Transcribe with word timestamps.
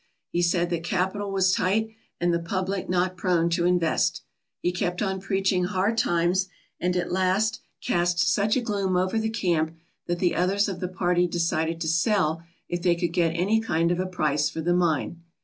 He 0.31 0.41
said 0.41 0.71
that 0.71 0.83
capital 0.83 1.31
was 1.31 1.51
tight 1.53 1.89
and 2.19 2.33
the 2.33 2.39
public 2.39 2.89
not 2.89 3.15
prone 3.15 3.51
to 3.51 3.67
invest. 3.67 4.23
He 4.59 4.71
kept 4.71 4.99
on 4.99 5.19
preaching 5.21 5.65
hard 5.65 5.95
times 5.95 6.47
and 6.79 6.97
at 6.97 7.11
last 7.11 7.61
cast 7.81 8.17
such 8.17 8.57
a 8.57 8.61
gloom 8.61 8.97
over 8.97 9.19
the 9.19 9.29
camp 9.29 9.77
that 10.07 10.17
the 10.17 10.33
others 10.35 10.67
of 10.67 10.79
the 10.79 10.87
party 10.87 11.27
decided 11.27 11.79
to 11.81 11.87
sell 11.87 12.41
if 12.67 12.81
they 12.81 12.95
could 12.95 13.13
get 13.13 13.33
any 13.35 13.59
kind 13.59 13.91
of 13.91 13.99
a 13.99 14.07
price 14.07 14.49
for 14.49 14.61
the 14.61 14.73
mine. 14.73 15.21